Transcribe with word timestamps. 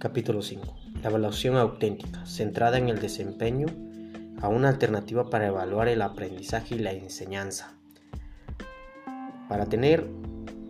Capítulo 0.00 0.40
5. 0.40 0.76
La 1.02 1.10
evaluación 1.10 1.56
auténtica, 1.58 2.24
centrada 2.24 2.78
en 2.78 2.88
el 2.88 3.00
desempeño, 3.00 3.66
a 4.40 4.48
una 4.48 4.70
alternativa 4.70 5.28
para 5.28 5.48
evaluar 5.48 5.88
el 5.88 6.00
aprendizaje 6.00 6.76
y 6.76 6.78
la 6.78 6.92
enseñanza. 6.92 7.74
Para 9.50 9.66
tener 9.66 10.06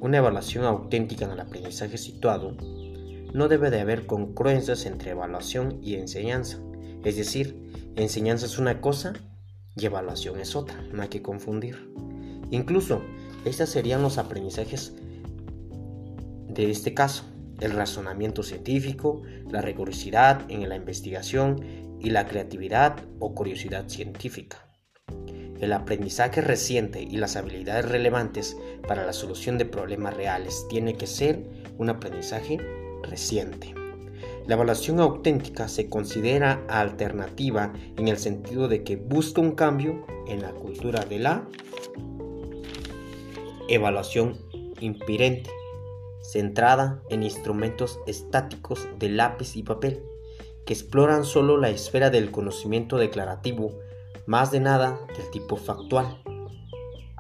una 0.01 0.17
evaluación 0.17 0.65
auténtica 0.65 1.27
en 1.27 1.31
el 1.31 1.39
aprendizaje 1.39 1.97
situado, 1.97 2.57
no 3.33 3.47
debe 3.47 3.71
de 3.71 3.79
haber 3.79 4.07
concurrencias 4.07 4.85
entre 4.85 5.13
evaluación 5.13 5.79
y 5.81 5.95
enseñanza. 5.95 6.59
Es 7.05 7.15
decir, 7.15 7.95
enseñanza 7.95 8.47
es 8.47 8.59
una 8.59 8.81
cosa 8.81 9.13
y 9.77 9.87
evaluación 9.87 10.41
es 10.41 10.57
otra, 10.57 10.83
no 10.93 11.03
hay 11.03 11.09
que 11.09 11.23
confundir. 11.23 11.95
Incluso, 12.51 13.01
estos 13.45 13.69
serían 13.69 14.03
los 14.03 14.19
aprendizajes 14.19 14.93
de 16.49 16.69
este 16.69 16.95
caso 16.95 17.27
el 17.61 17.73
razonamiento 17.73 18.43
científico, 18.43 19.23
la 19.51 19.61
rigurosidad 19.61 20.51
en 20.51 20.69
la 20.69 20.77
investigación 20.77 21.99
y 22.01 22.11
la 22.11 22.27
creatividad 22.27 22.97
o 23.19 23.35
curiosidad 23.35 23.89
científica. 23.89 24.67
El 25.61 25.75
aprendizaje 25.75 26.41
reciente 26.41 27.03
y 27.03 27.17
las 27.17 27.37
habilidades 27.37 27.85
relevantes 27.85 28.57
para 28.89 29.05
la 29.05 29.13
solución 29.13 29.59
de 29.59 29.67
problemas 29.67 30.15
reales 30.15 30.67
tiene 30.71 30.95
que 30.95 31.07
ser 31.07 31.45
un 31.77 31.91
aprendizaje 31.91 32.59
reciente. 33.03 33.75
La 34.47 34.55
evaluación 34.55 35.01
auténtica 35.01 35.69
se 35.69 35.89
considera 35.89 36.65
alternativa 36.69 37.75
en 37.99 38.09
el 38.09 38.17
sentido 38.17 38.69
de 38.69 38.83
que 38.83 38.97
busca 38.97 39.43
un 39.43 39.53
cambio 39.53 40.07
en 40.27 40.41
la 40.41 40.53
cultura 40.53 41.05
de 41.05 41.19
la 41.19 41.47
evaluación 43.69 44.37
impirente 44.81 45.51
centrada 46.23 47.03
en 47.11 47.23
instrumentos 47.23 47.99
estáticos 48.07 48.89
de 48.99 49.09
lápiz 49.09 49.57
y 49.57 49.63
papel, 49.63 50.03
que 50.65 50.75
exploran 50.75 51.25
solo 51.25 51.57
la 51.57 51.71
esfera 51.71 52.11
del 52.11 52.31
conocimiento 52.31 52.99
declarativo, 52.99 53.79
más 54.27 54.51
de 54.51 54.61
nada 54.61 55.01
del 55.17 55.31
tipo 55.31 55.57
factual. 55.57 56.23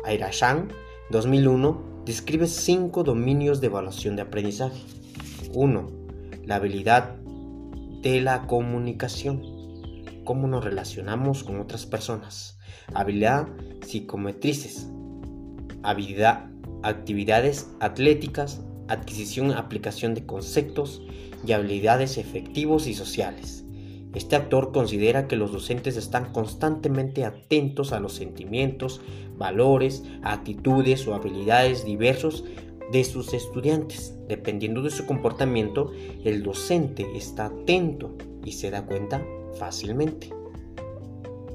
Airashan 0.05 0.72
2001 1.10 2.02
describe 2.05 2.47
cinco 2.47 3.02
dominios 3.02 3.60
de 3.60 3.66
evaluación 3.66 4.16
de 4.16 4.22
aprendizaje. 4.22 4.80
1. 5.53 5.91
La 6.44 6.56
habilidad 6.56 7.16
de 8.03 8.20
la 8.20 8.47
comunicación. 8.47 9.42
Cómo 10.25 10.47
nos 10.47 10.64
relacionamos 10.64 11.42
con 11.42 11.60
otras 11.60 11.86
personas. 11.86 12.58
Habilidad 12.94 13.48
psicometrices. 13.84 14.88
Habilidad, 15.82 16.50
actividades 16.82 17.69
atléticas, 17.80 18.60
adquisición 18.91 19.52
aplicación 19.52 20.14
de 20.14 20.27
conceptos 20.27 21.02
y 21.46 21.52
habilidades 21.52 22.19
efectivos 22.19 22.86
y 22.86 22.94
sociales. 22.94 23.64
Este 24.14 24.34
autor 24.34 24.72
considera 24.72 25.28
que 25.28 25.36
los 25.36 25.52
docentes 25.52 25.97
están 25.97 26.32
constantemente 26.32 27.24
atentos 27.24 27.92
a 27.92 28.00
los 28.00 28.14
sentimientos, 28.14 29.00
valores, 29.38 30.02
actitudes 30.22 31.06
o 31.06 31.14
habilidades 31.14 31.84
diversos 31.84 32.44
de 32.91 33.05
sus 33.05 33.32
estudiantes. 33.32 34.16
Dependiendo 34.27 34.82
de 34.82 34.91
su 34.91 35.06
comportamiento, 35.06 35.92
el 36.25 36.42
docente 36.42 37.06
está 37.14 37.47
atento 37.47 38.16
y 38.44 38.52
se 38.52 38.70
da 38.70 38.84
cuenta 38.84 39.25
fácilmente. 39.58 40.30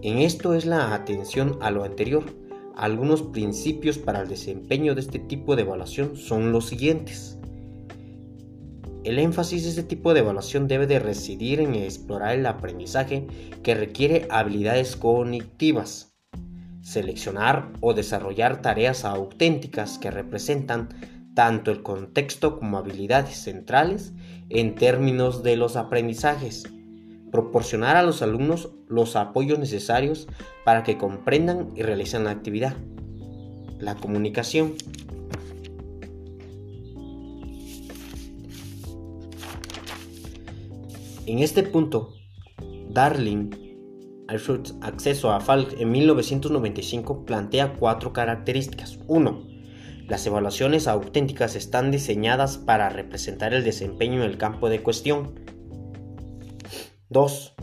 En 0.01 0.19
esto 0.19 0.53
es 0.53 0.65
la 0.65 0.93
atención 0.93 1.57
a 1.61 1.71
lo 1.71 1.83
anterior, 1.83 2.23
algunos 2.75 3.21
principios 3.21 3.97
para 3.97 4.21
el 4.21 4.27
desempeño 4.27 4.95
de 4.95 5.01
este 5.01 5.19
tipo 5.19 5.55
de 5.55 5.61
evaluación 5.61 6.17
son 6.17 6.51
los 6.51 6.67
siguientes. 6.67 7.37
El 9.03 9.19
énfasis 9.19 9.63
de 9.63 9.69
este 9.69 9.83
tipo 9.83 10.13
de 10.13 10.21
evaluación 10.21 10.67
debe 10.67 10.87
de 10.87 10.99
residir 10.99 11.59
en 11.59 11.75
explorar 11.75 12.35
el 12.35 12.45
aprendizaje 12.45 13.27
que 13.61 13.75
requiere 13.75 14.27
habilidades 14.31 14.95
cognitivas, 14.95 16.15
seleccionar 16.81 17.71
o 17.81 17.93
desarrollar 17.93 18.61
tareas 18.61 19.05
auténticas 19.05 19.99
que 19.99 20.11
representan 20.11 20.89
tanto 21.35 21.69
el 21.71 21.83
contexto 21.83 22.57
como 22.57 22.77
habilidades 22.77 23.37
centrales 23.37 24.13
en 24.49 24.75
términos 24.75 25.43
de 25.43 25.55
los 25.55 25.75
aprendizajes, 25.75 26.63
proporcionar 27.35 27.97
a 27.97 28.03
los 28.03 28.21
alumnos 28.21 28.69
los 28.87 29.17
apoyos 29.17 29.59
necesarios 29.59 30.25
para 30.63 30.83
que 30.83 30.97
comprendan 30.97 31.71
y 31.75 31.81
realicen 31.81 32.23
la 32.23 32.31
actividad. 32.31 32.77
La 33.77 33.95
comunicación. 33.95 34.75
En 41.25 41.39
este 41.39 41.63
punto, 41.63 42.13
Darling, 42.89 43.49
acceso 44.79 45.33
a 45.33 45.41
Falk 45.41 45.75
en 45.77 45.91
1995, 45.91 47.25
plantea 47.25 47.73
cuatro 47.73 48.13
características. 48.13 48.97
1. 49.07 49.45
Las 50.07 50.25
evaluaciones 50.25 50.87
auténticas 50.87 51.57
están 51.57 51.91
diseñadas 51.91 52.57
para 52.57 52.87
representar 52.87 53.53
el 53.53 53.65
desempeño 53.65 54.23
en 54.23 54.29
el 54.29 54.37
campo 54.37 54.69
de 54.69 54.81
cuestión. 54.81 55.33
2. 57.09 57.55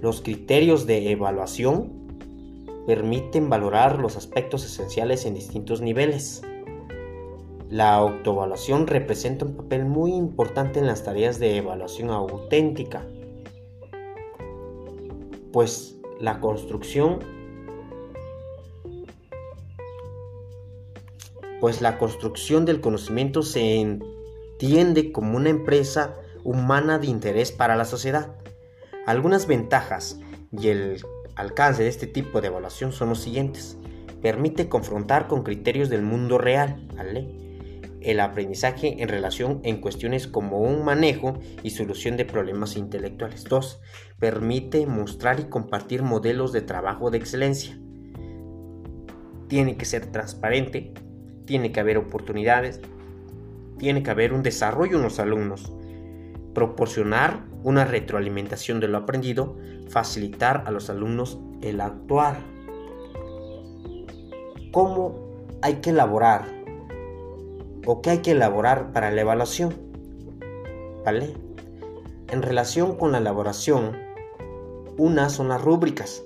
Los 0.00 0.20
criterios 0.20 0.86
de 0.86 1.10
evaluación 1.10 2.06
permiten 2.86 3.50
valorar 3.50 3.98
los 3.98 4.16
aspectos 4.16 4.64
esenciales 4.64 5.26
en 5.26 5.34
distintos 5.34 5.80
niveles. 5.80 6.42
La 7.68 7.94
autoevaluación 7.94 8.86
representa 8.86 9.44
un 9.44 9.56
papel 9.56 9.84
muy 9.86 10.12
importante 10.12 10.78
en 10.78 10.86
las 10.86 11.02
tareas 11.02 11.40
de 11.40 11.56
evaluación 11.56 12.10
auténtica, 12.10 13.04
pues 15.52 15.98
la 16.20 16.38
construcción 16.40 17.18
pues 21.60 21.80
la 21.80 21.98
construcción 21.98 22.64
del 22.64 22.80
conocimiento 22.80 23.42
se 23.42 23.80
entiende 23.80 25.10
como 25.10 25.36
una 25.36 25.48
empresa 25.48 26.14
humana 26.44 26.98
de 26.98 27.08
interés 27.08 27.50
para 27.50 27.74
la 27.74 27.84
sociedad. 27.84 28.36
Algunas 29.06 29.46
ventajas 29.46 30.18
y 30.50 30.66
el 30.66 31.00
alcance 31.36 31.84
de 31.84 31.88
este 31.88 32.08
tipo 32.08 32.40
de 32.40 32.48
evaluación 32.48 32.90
son 32.90 33.10
los 33.10 33.20
siguientes. 33.20 33.78
Permite 34.20 34.68
confrontar 34.68 35.28
con 35.28 35.44
criterios 35.44 35.88
del 35.88 36.02
mundo 36.02 36.38
real, 36.38 36.88
El 38.00 38.20
aprendizaje 38.20 39.00
en 39.00 39.08
relación 39.08 39.60
en 39.62 39.80
cuestiones 39.80 40.26
como 40.26 40.60
un 40.60 40.84
manejo 40.84 41.38
y 41.62 41.70
solución 41.70 42.16
de 42.16 42.24
problemas 42.24 42.76
intelectuales. 42.76 43.44
2. 43.44 43.80
Permite 44.18 44.86
mostrar 44.86 45.38
y 45.38 45.44
compartir 45.44 46.02
modelos 46.02 46.52
de 46.52 46.62
trabajo 46.62 47.10
de 47.10 47.18
excelencia. 47.18 47.78
Tiene 49.48 49.76
que 49.76 49.84
ser 49.84 50.06
transparente, 50.06 50.92
tiene 51.46 51.70
que 51.70 51.78
haber 51.78 51.96
oportunidades, 51.98 52.80
tiene 53.78 54.02
que 54.02 54.10
haber 54.10 54.32
un 54.32 54.42
desarrollo 54.42 54.96
en 54.96 55.04
los 55.04 55.20
alumnos 55.20 55.72
proporcionar 56.56 57.44
una 57.64 57.84
retroalimentación 57.84 58.80
de 58.80 58.88
lo 58.88 58.96
aprendido, 58.96 59.58
facilitar 59.90 60.64
a 60.64 60.70
los 60.70 60.88
alumnos 60.88 61.38
el 61.60 61.82
actuar. 61.82 62.38
¿Cómo 64.72 65.36
hay 65.60 65.74
que 65.74 65.90
elaborar? 65.90 66.46
¿O 67.84 68.00
qué 68.00 68.08
hay 68.08 68.18
que 68.20 68.30
elaborar 68.30 68.90
para 68.92 69.10
la 69.10 69.20
evaluación? 69.20 69.74
¿Vale? 71.04 71.34
En 72.28 72.40
relación 72.40 72.96
con 72.96 73.12
la 73.12 73.18
elaboración, 73.18 73.94
unas 74.96 75.32
son 75.32 75.48
las 75.48 75.60
rúbricas, 75.60 76.24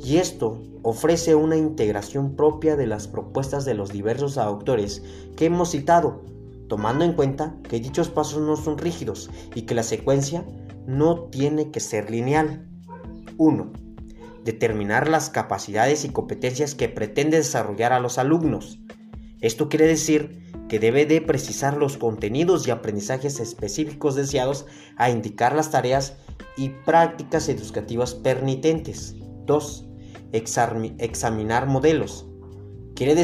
y 0.00 0.18
esto 0.18 0.62
ofrece 0.82 1.34
una 1.34 1.56
integración 1.56 2.36
propia 2.36 2.76
de 2.76 2.86
las 2.86 3.08
propuestas 3.08 3.64
de 3.64 3.74
los 3.74 3.90
diversos 3.90 4.38
autores 4.38 5.02
que 5.36 5.46
hemos 5.46 5.72
citado 5.72 6.22
tomando 6.70 7.04
en 7.04 7.14
cuenta 7.14 7.56
que 7.68 7.80
dichos 7.80 8.10
pasos 8.10 8.40
no 8.40 8.56
son 8.56 8.78
rígidos 8.78 9.28
y 9.56 9.62
que 9.62 9.74
la 9.74 9.82
secuencia 9.82 10.46
no 10.86 11.24
tiene 11.24 11.72
que 11.72 11.80
ser 11.80 12.12
lineal. 12.12 12.70
1. 13.38 13.72
Determinar 14.44 15.08
las 15.08 15.30
capacidades 15.30 16.04
y 16.04 16.10
competencias 16.10 16.76
que 16.76 16.88
pretende 16.88 17.38
desarrollar 17.38 17.92
a 17.92 17.98
los 17.98 18.18
alumnos. 18.18 18.78
Esto 19.40 19.68
quiere 19.68 19.88
decir 19.88 20.54
que 20.68 20.78
debe 20.78 21.06
de 21.06 21.20
precisar 21.20 21.76
los 21.76 21.96
contenidos 21.96 22.68
y 22.68 22.70
aprendizajes 22.70 23.40
específicos 23.40 24.14
deseados 24.14 24.66
a 24.96 25.10
indicar 25.10 25.56
las 25.56 25.72
tareas 25.72 26.18
y 26.56 26.68
prácticas 26.68 27.48
educativas 27.48 28.14
permitentes. 28.14 29.16
2. 29.46 29.88
Examinar 30.32 31.66
modelos. 31.66 32.28
Quiere 32.94 33.16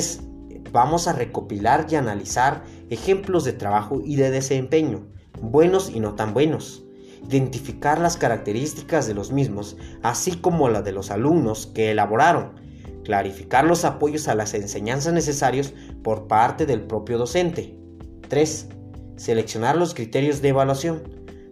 vamos 0.76 1.08
a 1.08 1.14
recopilar 1.14 1.86
y 1.88 1.94
analizar 1.94 2.62
ejemplos 2.90 3.44
de 3.44 3.54
trabajo 3.54 4.02
y 4.04 4.16
de 4.16 4.30
desempeño, 4.30 5.06
buenos 5.40 5.88
y 5.88 6.00
no 6.00 6.16
tan 6.16 6.34
buenos, 6.34 6.84
identificar 7.26 7.98
las 7.98 8.18
características 8.18 9.06
de 9.06 9.14
los 9.14 9.32
mismos, 9.32 9.78
así 10.02 10.32
como 10.32 10.68
la 10.68 10.82
de 10.82 10.92
los 10.92 11.10
alumnos 11.10 11.66
que 11.66 11.92
elaboraron, 11.92 12.60
clarificar 13.04 13.64
los 13.64 13.86
apoyos 13.86 14.28
a 14.28 14.34
las 14.34 14.52
enseñanzas 14.52 15.14
necesarios 15.14 15.72
por 16.04 16.28
parte 16.28 16.66
del 16.66 16.82
propio 16.82 17.16
docente. 17.16 17.74
3. 18.28 18.68
Seleccionar 19.16 19.78
los 19.78 19.94
criterios 19.94 20.42
de 20.42 20.50
evaluación. 20.50 21.02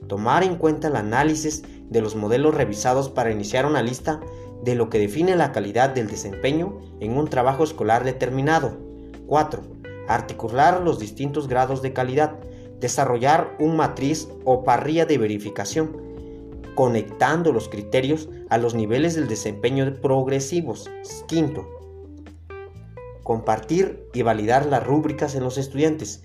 tomar 0.06 0.42
en 0.42 0.56
cuenta 0.56 0.88
el 0.88 0.96
análisis 0.96 1.62
de 1.88 2.02
los 2.02 2.14
modelos 2.14 2.54
revisados 2.54 3.08
para 3.08 3.30
iniciar 3.30 3.64
una 3.64 3.80
lista 3.80 4.20
de 4.62 4.74
lo 4.74 4.90
que 4.90 4.98
define 4.98 5.34
la 5.34 5.50
calidad 5.50 5.94
del 5.94 6.08
desempeño 6.08 6.78
en 7.00 7.16
un 7.16 7.28
trabajo 7.28 7.64
escolar 7.64 8.04
determinado. 8.04 8.83
4. 9.26 9.62
Articular 10.08 10.80
los 10.80 10.98
distintos 10.98 11.48
grados 11.48 11.82
de 11.82 11.92
calidad. 11.92 12.38
Desarrollar 12.80 13.56
un 13.58 13.76
matriz 13.76 14.28
o 14.44 14.64
parrilla 14.64 15.06
de 15.06 15.18
verificación, 15.18 15.96
conectando 16.74 17.52
los 17.52 17.68
criterios 17.68 18.28
a 18.50 18.58
los 18.58 18.74
niveles 18.74 19.14
del 19.14 19.28
desempeño 19.28 19.94
progresivos. 20.02 20.90
Quinto. 21.26 21.66
Compartir 23.22 24.08
y 24.12 24.22
validar 24.22 24.66
las 24.66 24.84
rúbricas 24.84 25.34
en 25.34 25.44
los 25.44 25.56
estudiantes. 25.56 26.22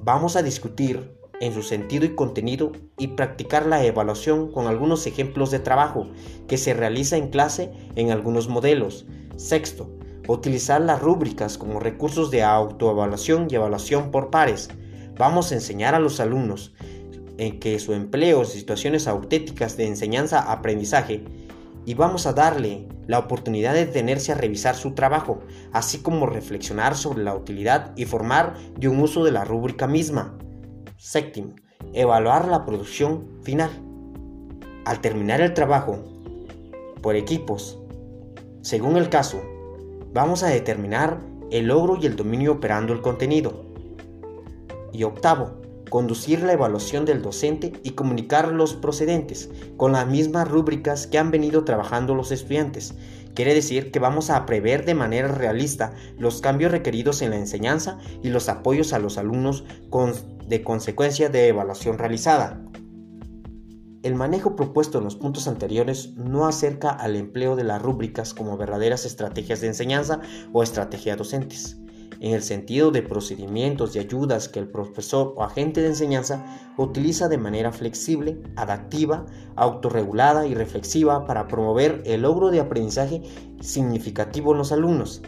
Vamos 0.00 0.36
a 0.36 0.42
discutir 0.42 1.16
en 1.40 1.52
su 1.52 1.62
sentido 1.62 2.04
y 2.04 2.14
contenido 2.14 2.70
y 2.98 3.08
practicar 3.08 3.66
la 3.66 3.84
evaluación 3.84 4.52
con 4.52 4.68
algunos 4.68 5.08
ejemplos 5.08 5.50
de 5.50 5.58
trabajo 5.58 6.06
que 6.46 6.56
se 6.56 6.72
realiza 6.72 7.16
en 7.16 7.30
clase 7.30 7.72
en 7.96 8.12
algunos 8.12 8.48
modelos. 8.48 9.06
Sexto, 9.36 9.90
utilizar 10.28 10.80
las 10.80 11.00
rúbricas 11.00 11.58
como 11.58 11.80
recursos 11.80 12.30
de 12.30 12.42
autoevaluación 12.42 13.48
y 13.50 13.56
evaluación 13.56 14.10
por 14.10 14.30
pares. 14.30 14.68
Vamos 15.18 15.50
a 15.50 15.54
enseñar 15.54 15.94
a 15.94 16.00
los 16.00 16.20
alumnos 16.20 16.74
en 17.38 17.58
que 17.58 17.78
su 17.78 17.92
empleo 17.92 18.44
situaciones 18.44 19.08
auténticas 19.08 19.76
de 19.76 19.86
enseñanza-aprendizaje 19.86 21.24
y 21.84 21.94
vamos 21.94 22.26
a 22.26 22.32
darle 22.32 22.86
la 23.06 23.18
oportunidad 23.18 23.74
de 23.74 23.86
detenerse 23.86 24.32
a 24.32 24.36
revisar 24.36 24.76
su 24.76 24.92
trabajo, 24.92 25.40
así 25.72 25.98
como 25.98 26.26
reflexionar 26.26 26.96
sobre 26.96 27.24
la 27.24 27.34
utilidad 27.34 27.92
y 27.96 28.04
formar 28.04 28.56
de 28.78 28.88
un 28.88 29.00
uso 29.00 29.24
de 29.24 29.32
la 29.32 29.44
rúbrica 29.44 29.88
misma. 29.88 30.38
Séptimo, 30.96 31.56
evaluar 31.92 32.46
la 32.46 32.64
producción 32.64 33.40
final. 33.42 33.70
Al 34.84 35.00
terminar 35.00 35.40
el 35.40 35.54
trabajo 35.54 35.98
por 37.02 37.16
equipos, 37.16 37.78
según 38.60 38.96
el 38.96 39.08
caso, 39.08 39.42
vamos 40.12 40.42
a 40.42 40.48
determinar 40.48 41.20
el 41.50 41.66
logro 41.68 41.98
y 42.00 42.06
el 42.06 42.16
dominio 42.16 42.52
operando 42.52 42.92
el 42.92 43.00
contenido. 43.00 43.64
Y 44.92 45.04
octavo, 45.04 45.62
conducir 45.88 46.42
la 46.42 46.52
evaluación 46.52 47.04
del 47.04 47.22
docente 47.22 47.72
y 47.82 47.90
comunicar 47.90 48.48
los 48.48 48.74
procedentes 48.74 49.50
con 49.76 49.92
las 49.92 50.06
mismas 50.06 50.48
rúbricas 50.48 51.06
que 51.06 51.18
han 51.18 51.30
venido 51.30 51.64
trabajando 51.64 52.14
los 52.14 52.32
estudiantes. 52.32 52.94
Quiere 53.34 53.54
decir 53.54 53.90
que 53.90 53.98
vamos 53.98 54.28
a 54.28 54.44
prever 54.44 54.84
de 54.84 54.94
manera 54.94 55.28
realista 55.28 55.94
los 56.18 56.42
cambios 56.42 56.70
requeridos 56.70 57.22
en 57.22 57.30
la 57.30 57.38
enseñanza 57.38 57.98
y 58.22 58.28
los 58.28 58.48
apoyos 58.50 58.92
a 58.92 58.98
los 58.98 59.16
alumnos 59.16 59.64
de 60.46 60.62
consecuencia 60.62 61.30
de 61.30 61.48
evaluación 61.48 61.98
realizada. 61.98 62.60
El 64.02 64.16
manejo 64.16 64.56
propuesto 64.56 64.98
en 64.98 65.04
los 65.04 65.14
puntos 65.14 65.46
anteriores 65.46 66.14
no 66.16 66.46
acerca 66.46 66.90
al 66.90 67.14
empleo 67.14 67.54
de 67.54 67.62
las 67.62 67.80
rúbricas 67.80 68.34
como 68.34 68.56
verdaderas 68.56 69.06
estrategias 69.06 69.60
de 69.60 69.68
enseñanza 69.68 70.20
o 70.52 70.64
estrategias 70.64 71.16
docentes, 71.16 71.78
en 72.18 72.34
el 72.34 72.42
sentido 72.42 72.90
de 72.90 73.02
procedimientos 73.02 73.94
y 73.94 74.00
ayudas 74.00 74.48
que 74.48 74.58
el 74.58 74.66
profesor 74.66 75.34
o 75.36 75.44
agente 75.44 75.82
de 75.82 75.86
enseñanza 75.86 76.44
utiliza 76.78 77.28
de 77.28 77.38
manera 77.38 77.70
flexible, 77.70 78.42
adaptiva, 78.56 79.24
autorregulada 79.54 80.48
y 80.48 80.54
reflexiva 80.54 81.24
para 81.24 81.46
promover 81.46 82.02
el 82.04 82.22
logro 82.22 82.50
de 82.50 82.58
aprendizaje 82.58 83.22
significativo 83.60 84.50
en 84.50 84.58
los 84.58 84.72
alumnos. 84.72 85.22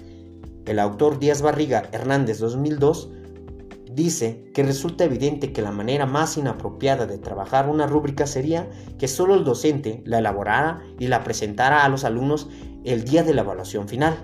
El 0.66 0.80
autor 0.80 1.20
Díaz 1.20 1.42
Barriga 1.42 1.88
Hernández 1.92 2.40
2002 2.40 3.08
dice 3.94 4.50
que 4.52 4.62
resulta 4.62 5.04
evidente 5.04 5.52
que 5.52 5.62
la 5.62 5.70
manera 5.70 6.06
más 6.06 6.36
inapropiada 6.36 7.06
de 7.06 7.18
trabajar 7.18 7.68
una 7.68 7.86
rúbrica 7.86 8.26
sería 8.26 8.68
que 8.98 9.08
solo 9.08 9.34
el 9.34 9.44
docente 9.44 10.02
la 10.04 10.18
elaborara 10.18 10.82
y 10.98 11.06
la 11.06 11.22
presentara 11.22 11.84
a 11.84 11.88
los 11.88 12.04
alumnos 12.04 12.48
el 12.84 13.04
día 13.04 13.22
de 13.22 13.34
la 13.34 13.42
evaluación 13.42 13.88
final. 13.88 14.16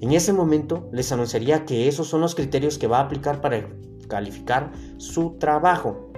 En 0.00 0.12
ese 0.12 0.32
momento 0.32 0.88
les 0.92 1.12
anunciaría 1.12 1.64
que 1.64 1.88
esos 1.88 2.08
son 2.08 2.20
los 2.20 2.34
criterios 2.34 2.78
que 2.78 2.86
va 2.86 2.98
a 2.98 3.02
aplicar 3.02 3.40
para 3.40 3.68
calificar 4.08 4.72
su 4.98 5.36
trabajo. 5.38 6.10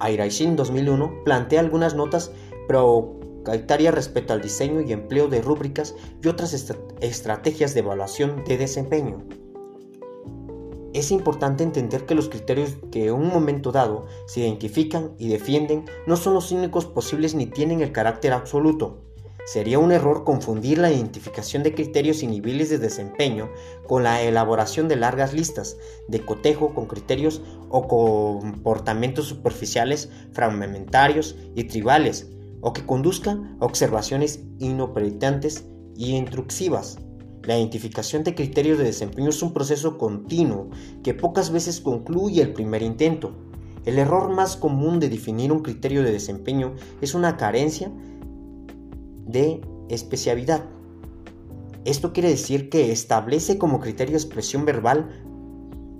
Airaishin 0.00 0.56
2001 0.56 1.24
plantea 1.24 1.60
algunas 1.60 1.94
notas 1.94 2.32
proprietarias 2.66 3.94
respecto 3.94 4.32
al 4.32 4.42
diseño 4.42 4.80
y 4.80 4.92
empleo 4.92 5.28
de 5.28 5.40
rúbricas 5.40 5.94
y 6.22 6.28
otras 6.28 6.52
estrategias 7.00 7.74
de 7.74 7.80
evaluación 7.80 8.44
de 8.44 8.58
desempeño. 8.58 9.43
Es 10.94 11.10
importante 11.10 11.64
entender 11.64 12.06
que 12.06 12.14
los 12.14 12.28
criterios 12.28 12.76
que 12.92 13.08
en 13.08 13.14
un 13.14 13.26
momento 13.26 13.72
dado 13.72 14.06
se 14.26 14.40
identifican 14.40 15.10
y 15.18 15.26
defienden 15.26 15.86
no 16.06 16.16
son 16.16 16.34
los 16.34 16.52
únicos 16.52 16.86
posibles 16.86 17.34
ni 17.34 17.46
tienen 17.46 17.80
el 17.80 17.90
carácter 17.90 18.32
absoluto. 18.32 19.02
Sería 19.44 19.80
un 19.80 19.90
error 19.90 20.22
confundir 20.22 20.78
la 20.78 20.92
identificación 20.92 21.64
de 21.64 21.74
criterios 21.74 22.22
y 22.22 22.28
niveles 22.28 22.70
de 22.70 22.78
desempeño 22.78 23.50
con 23.88 24.04
la 24.04 24.22
elaboración 24.22 24.86
de 24.86 24.94
largas 24.94 25.34
listas 25.34 25.76
de 26.06 26.24
cotejo 26.24 26.74
con 26.74 26.86
criterios 26.86 27.42
o 27.70 27.88
comportamientos 27.88 29.26
superficiales, 29.26 30.10
fragmentarios 30.32 31.34
y 31.56 31.64
tribales, 31.64 32.28
o 32.60 32.72
que 32.72 32.86
conduzcan 32.86 33.58
a 33.60 33.64
observaciones 33.64 34.44
inoperantes 34.60 35.66
y 35.96 36.14
intrusivas. 36.14 36.98
La 37.46 37.58
identificación 37.58 38.24
de 38.24 38.34
criterios 38.34 38.78
de 38.78 38.84
desempeño 38.84 39.28
es 39.28 39.42
un 39.42 39.52
proceso 39.52 39.98
continuo 39.98 40.70
que 41.02 41.12
pocas 41.12 41.50
veces 41.50 41.80
concluye 41.80 42.40
el 42.40 42.54
primer 42.54 42.82
intento. 42.82 43.32
El 43.84 43.98
error 43.98 44.30
más 44.30 44.56
común 44.56 44.98
de 44.98 45.10
definir 45.10 45.52
un 45.52 45.62
criterio 45.62 46.02
de 46.02 46.12
desempeño 46.12 46.74
es 47.02 47.14
una 47.14 47.36
carencia 47.36 47.92
de 49.26 49.60
especialidad. 49.90 50.64
Esto 51.84 52.14
quiere 52.14 52.30
decir 52.30 52.70
que 52.70 52.92
establece 52.92 53.58
como 53.58 53.78
criterio 53.78 54.16
expresión 54.16 54.64
verbal 54.64 55.10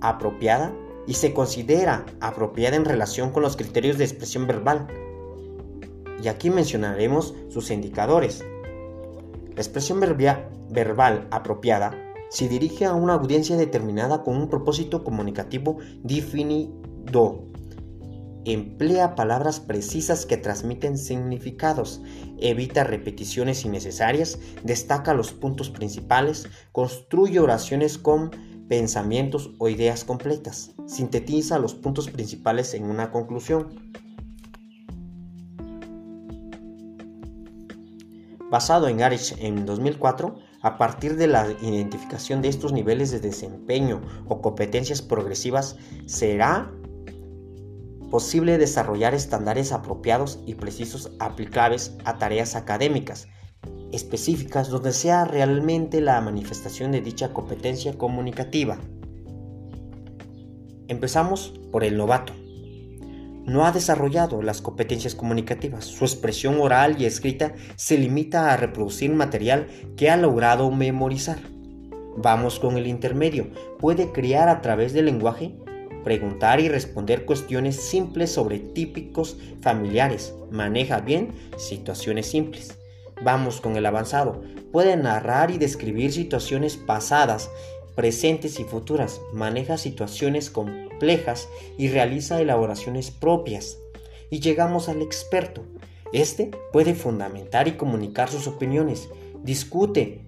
apropiada 0.01 0.73
y 1.05 1.13
se 1.13 1.33
considera 1.35 2.07
apropiada 2.21 2.75
en 2.75 2.85
relación 2.85 3.29
con 3.29 3.43
los 3.43 3.55
criterios 3.55 3.99
de 3.99 4.05
expresión 4.05 4.47
verbal. 4.47 4.87
Y 6.23 6.27
aquí 6.27 6.49
mencionaremos 6.49 7.35
sus 7.49 7.69
indicadores. 7.69 8.43
La 9.55 9.61
expresión 9.61 10.01
verbal 10.01 11.27
apropiada 11.31 11.97
se 12.29 12.49
dirige 12.49 12.85
a 12.85 12.93
una 12.93 13.13
audiencia 13.13 13.55
determinada 13.55 14.23
con 14.23 14.35
un 14.35 14.49
propósito 14.49 15.03
comunicativo 15.03 15.77
definido. 16.03 17.45
Emplea 18.43 19.15
palabras 19.15 19.59
precisas 19.59 20.25
que 20.25 20.37
transmiten 20.37 20.97
significados, 20.97 22.01
evita 22.37 22.83
repeticiones 22.83 23.65
innecesarias, 23.65 24.37
destaca 24.63 25.13
los 25.13 25.31
puntos 25.31 25.69
principales, 25.69 26.47
construye 26.71 27.39
oraciones 27.39 27.97
con 27.97 28.31
pensamientos 28.67 29.51
o 29.57 29.69
ideas 29.69 30.03
completas, 30.03 30.73
sintetiza 30.85 31.57
los 31.57 31.73
puntos 31.73 32.09
principales 32.09 32.73
en 32.73 32.85
una 32.85 33.11
conclusión. 33.11 33.93
Basado 38.55 38.87
en 38.87 39.01
Arish 39.01 39.35
en 39.39 39.65
2004, 39.65 40.33
a 40.61 40.77
partir 40.77 41.17
de 41.17 41.27
la 41.27 41.45
identificación 41.61 42.41
de 42.41 42.47
estos 42.47 42.71
niveles 42.71 43.11
de 43.11 43.19
desempeño 43.19 44.01
o 44.29 44.41
competencias 44.41 45.01
progresivas, 45.01 45.75
será 46.05 46.71
posible 48.09 48.57
desarrollar 48.57 49.13
estándares 49.13 49.73
apropiados 49.73 50.39
y 50.45 50.55
precisos 50.55 51.11
aplicables 51.19 51.97
a 52.05 52.17
tareas 52.17 52.55
académicas 52.55 53.27
específicas 53.91 54.69
donde 54.69 54.93
sea 54.93 55.25
realmente 55.25 55.99
la 55.99 56.21
manifestación 56.21 56.93
de 56.93 57.01
dicha 57.01 57.33
competencia 57.33 57.97
comunicativa. 57.97 58.79
Empezamos 60.87 61.53
por 61.73 61.83
el 61.83 61.97
novato 61.97 62.31
no 63.45 63.65
ha 63.65 63.71
desarrollado 63.71 64.41
las 64.41 64.61
competencias 64.61 65.15
comunicativas. 65.15 65.85
Su 65.85 66.05
expresión 66.05 66.59
oral 66.59 67.01
y 67.01 67.05
escrita 67.05 67.53
se 67.75 67.97
limita 67.97 68.51
a 68.51 68.57
reproducir 68.57 69.11
material 69.13 69.67
que 69.95 70.09
ha 70.09 70.17
logrado 70.17 70.69
memorizar. 70.71 71.37
Vamos 72.17 72.59
con 72.59 72.77
el 72.77 72.87
intermedio. 72.87 73.47
Puede 73.79 74.11
crear 74.11 74.49
a 74.49 74.61
través 74.61 74.93
del 74.93 75.05
lenguaje, 75.05 75.55
preguntar 76.03 76.59
y 76.59 76.69
responder 76.69 77.25
cuestiones 77.25 77.75
simples 77.75 78.31
sobre 78.31 78.59
típicos 78.59 79.37
familiares. 79.61 80.33
Maneja 80.49 81.01
bien 81.01 81.33
situaciones 81.57 82.27
simples. 82.27 82.77
Vamos 83.23 83.61
con 83.61 83.75
el 83.75 83.85
avanzado. 83.85 84.41
Puede 84.71 84.97
narrar 84.97 85.51
y 85.51 85.57
describir 85.57 86.11
situaciones 86.11 86.77
pasadas 86.77 87.49
presentes 87.95 88.59
y 88.59 88.65
futuras, 88.65 89.21
maneja 89.31 89.77
situaciones 89.77 90.49
complejas 90.49 90.84
y 91.77 91.89
realiza 91.89 92.41
elaboraciones 92.41 93.11
propias. 93.11 93.77
Y 94.29 94.39
llegamos 94.39 94.89
al 94.89 95.01
experto. 95.01 95.65
Este 96.13 96.51
puede 96.71 96.95
fundamentar 96.95 97.67
y 97.67 97.73
comunicar 97.73 98.29
sus 98.29 98.47
opiniones, 98.47 99.09
discute 99.43 100.23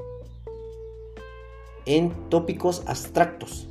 en 1.85 2.29
tópicos 2.29 2.83
abstractos 2.85 3.67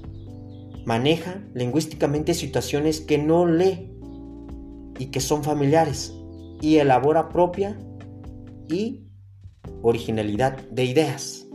maneja 0.86 1.42
lingüísticamente 1.52 2.32
situaciones 2.32 3.00
que 3.00 3.18
no 3.18 3.44
lee 3.44 3.92
y 4.98 5.06
que 5.06 5.20
son 5.20 5.42
familiares 5.42 6.14
y 6.62 6.76
elabora 6.76 7.28
propia 7.28 7.76
y 8.68 9.02
originalidad 9.82 10.56
de 10.70 10.84
ideas. 10.84 11.46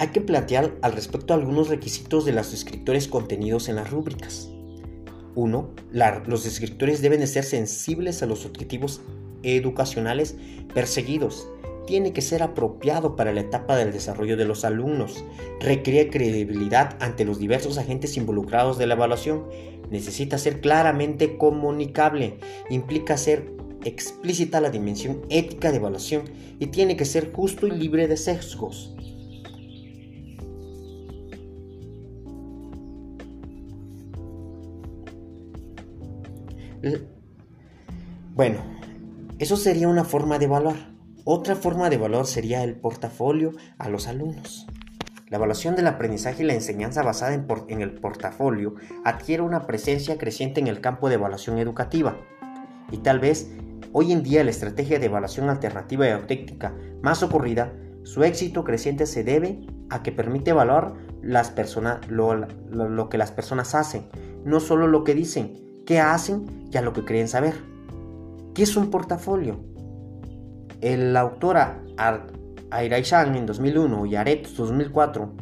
Hay 0.00 0.08
que 0.08 0.22
plantear 0.22 0.72
al 0.80 0.92
respecto 0.94 1.34
algunos 1.34 1.68
requisitos 1.68 2.24
de 2.24 2.32
los 2.32 2.54
escritores 2.54 3.06
contenidos 3.06 3.68
en 3.68 3.76
las 3.76 3.90
rúbricas. 3.90 4.48
1. 5.34 5.70
Los 6.26 6.46
escritores 6.46 7.02
deben 7.02 7.20
de 7.20 7.26
ser 7.26 7.44
sensibles 7.44 8.22
a 8.22 8.26
los 8.26 8.46
objetivos 8.46 9.02
educacionales 9.42 10.36
perseguidos. 10.72 11.46
Tiene 11.86 12.14
que 12.14 12.22
ser 12.22 12.42
apropiado 12.42 13.14
para 13.14 13.34
la 13.34 13.42
etapa 13.42 13.76
del 13.76 13.92
desarrollo 13.92 14.38
de 14.38 14.46
los 14.46 14.64
alumnos. 14.64 15.22
Requiere 15.60 16.08
credibilidad 16.08 16.96
ante 17.00 17.26
los 17.26 17.38
diversos 17.38 17.76
agentes 17.76 18.16
involucrados 18.16 18.78
de 18.78 18.86
la 18.86 18.94
evaluación. 18.94 19.44
Necesita 19.90 20.38
ser 20.38 20.62
claramente 20.62 21.36
comunicable. 21.36 22.38
Implica 22.70 23.18
ser 23.18 23.52
explícita 23.84 24.62
la 24.62 24.70
dimensión 24.70 25.20
ética 25.28 25.70
de 25.70 25.76
evaluación 25.76 26.22
y 26.58 26.68
tiene 26.68 26.96
que 26.96 27.04
ser 27.04 27.34
justo 27.34 27.66
y 27.66 27.72
libre 27.72 28.08
de 28.08 28.16
sesgos. 28.16 28.94
Bueno, 38.34 38.58
eso 39.38 39.56
sería 39.56 39.88
una 39.88 40.04
forma 40.04 40.38
de 40.38 40.46
evaluar. 40.46 40.76
Otra 41.24 41.54
forma 41.54 41.90
de 41.90 41.96
evaluar 41.96 42.26
sería 42.26 42.64
el 42.64 42.74
portafolio 42.74 43.52
a 43.78 43.88
los 43.88 44.06
alumnos. 44.06 44.66
La 45.28 45.36
evaluación 45.36 45.76
del 45.76 45.86
aprendizaje 45.86 46.42
y 46.42 46.46
la 46.46 46.54
enseñanza 46.54 47.02
basada 47.02 47.34
en, 47.34 47.80
el 47.82 47.94
portafolio 47.94 48.74
adquiere 49.04 49.42
una 49.42 49.66
presencia 49.66 50.18
creciente 50.18 50.60
en 50.60 50.66
el 50.66 50.80
campo 50.80 51.08
de 51.08 51.14
evaluación 51.14 51.58
educativa. 51.58 52.16
Y 52.90 52.98
tal 52.98 53.20
vez 53.20 53.50
hoy 53.92 54.12
en 54.12 54.22
día 54.22 54.42
la 54.42 54.50
estrategia 54.50 54.98
de 54.98 55.06
evaluación 55.06 55.48
alternativa 55.48 56.08
y 56.08 56.10
auténtica 56.10 56.74
más 57.02 57.22
ocurrida, 57.22 57.72
su 58.02 58.24
éxito 58.24 58.64
creciente 58.64 59.06
se 59.06 59.22
debe 59.22 59.66
a 59.88 60.02
que 60.02 60.12
permite 60.12 60.50
evaluar 60.50 60.94
las 61.22 61.50
personas, 61.50 62.00
lo 62.08 63.08
que 63.08 63.18
las 63.18 63.30
personas 63.30 63.74
hacen, 63.74 64.08
no 64.44 64.58
solo 64.58 64.88
lo 64.88 65.04
que 65.04 65.14
dicen, 65.14 65.69
qué 65.90 65.98
hacen 65.98 66.68
y 66.72 66.76
a 66.76 66.82
lo 66.82 66.92
que 66.92 67.04
creen 67.04 67.26
saber. 67.26 67.54
¿Qué 68.54 68.62
es 68.62 68.76
un 68.76 68.92
portafolio? 68.92 69.58
La 70.80 71.18
autora 71.18 71.82
Airaishan 72.70 73.34
en 73.34 73.44
2001 73.44 74.06
y 74.06 74.14
Aret 74.14 74.46
2004 74.50 75.34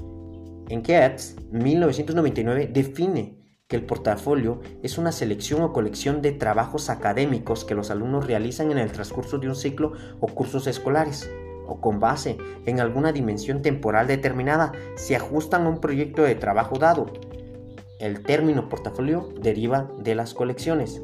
en 0.70 0.80
Keats 0.80 1.36
1999 1.52 2.70
define 2.72 3.36
que 3.66 3.76
el 3.76 3.84
portafolio 3.84 4.62
es 4.82 4.96
una 4.96 5.12
selección 5.12 5.60
o 5.60 5.74
colección 5.74 6.22
de 6.22 6.32
trabajos 6.32 6.88
académicos 6.88 7.66
que 7.66 7.74
los 7.74 7.90
alumnos 7.90 8.26
realizan 8.26 8.70
en 8.70 8.78
el 8.78 8.90
transcurso 8.90 9.36
de 9.36 9.48
un 9.48 9.54
ciclo 9.54 9.92
o 10.18 10.28
cursos 10.28 10.66
escolares 10.66 11.30
o 11.66 11.78
con 11.82 12.00
base 12.00 12.38
en 12.64 12.80
alguna 12.80 13.12
dimensión 13.12 13.60
temporal 13.60 14.06
determinada 14.06 14.72
se 14.96 15.14
ajustan 15.14 15.66
a 15.66 15.68
un 15.68 15.82
proyecto 15.82 16.22
de 16.22 16.36
trabajo 16.36 16.78
dado 16.78 17.12
el 17.98 18.22
término 18.22 18.68
portafolio 18.68 19.28
deriva 19.40 19.90
de 19.98 20.14
las 20.14 20.34
colecciones. 20.34 21.02